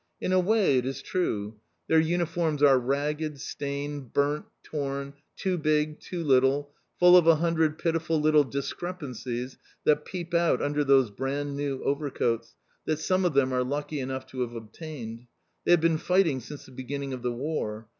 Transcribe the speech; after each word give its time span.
In 0.19 0.33
a 0.33 0.39
way, 0.39 0.79
it 0.79 0.85
is 0.87 0.99
true! 1.03 1.59
Their 1.87 1.99
uniforms 1.99 2.63
are 2.63 2.79
ragged, 2.79 3.39
stained, 3.39 4.13
burnt, 4.13 4.45
torn, 4.63 5.13
too 5.35 5.59
big, 5.59 5.99
too 5.99 6.23
little, 6.23 6.73
full 6.97 7.15
of 7.15 7.27
a 7.27 7.35
hundred 7.35 7.77
pitiful 7.77 8.19
little 8.19 8.43
discrepancies 8.43 9.59
that 9.83 10.03
peep 10.05 10.33
out 10.33 10.59
under 10.59 10.83
those 10.83 11.11
brand 11.11 11.55
new 11.55 11.83
overcoats 11.83 12.55
that 12.85 12.97
some 12.97 13.25
of 13.25 13.35
them 13.35 13.53
are 13.53 13.63
lucky 13.63 13.99
enough 13.99 14.25
to 14.31 14.41
have 14.41 14.55
obtained. 14.55 15.27
They 15.65 15.71
have 15.73 15.81
been 15.81 15.99
fighting 15.99 16.39
since 16.39 16.65
the 16.65 16.71
beginning 16.71 17.13
of 17.13 17.21
the 17.21 17.31
War. 17.33 17.87